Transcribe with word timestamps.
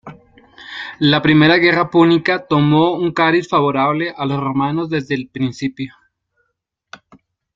La 0.97 1.21
primera 1.21 1.57
guerra 1.57 1.91
púnica 1.91 2.47
tomó 2.47 2.93
un 2.95 3.13
cariz 3.13 3.47
favorable 3.47 4.11
a 4.17 4.25
los 4.25 4.39
romanos 4.39 4.89
desde 4.89 5.13
el 5.13 5.29
principio. 5.29 5.93